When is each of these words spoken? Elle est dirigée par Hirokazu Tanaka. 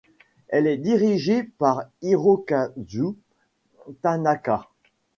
Elle 0.47 0.65
est 0.65 0.77
dirigée 0.79 1.43
par 1.43 1.83
Hirokazu 2.01 3.15
Tanaka. 4.01 4.67